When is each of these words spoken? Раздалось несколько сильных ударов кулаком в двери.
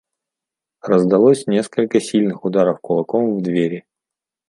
Раздалось 0.81 1.45
несколько 1.45 1.99
сильных 1.99 2.43
ударов 2.43 2.79
кулаком 2.81 3.35
в 3.37 3.43
двери. 3.43 3.85